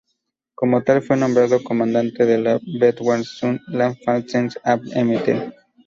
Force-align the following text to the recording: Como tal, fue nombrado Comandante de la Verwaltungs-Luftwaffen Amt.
Como 0.55 0.81
tal, 0.83 1.03
fue 1.03 1.15
nombrado 1.15 1.63
Comandante 1.63 2.25
de 2.25 2.39
la 2.39 2.57
Verwaltungs-Luftwaffen 2.79 4.49
Amt. 4.63 5.53